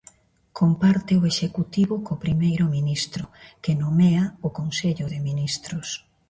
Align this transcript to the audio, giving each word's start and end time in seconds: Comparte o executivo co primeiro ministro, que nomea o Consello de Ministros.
Comparte 0.59 1.13
o 1.21 1.27
executivo 1.31 1.95
co 2.05 2.21
primeiro 2.25 2.65
ministro, 2.77 3.23
que 3.63 3.77
nomea 3.81 4.23
o 4.47 4.49
Consello 4.59 5.05
de 5.13 5.19
Ministros. 5.29 5.87